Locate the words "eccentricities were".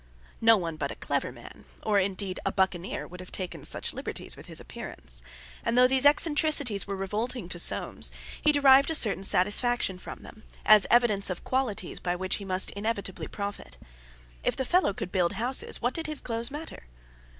6.07-6.95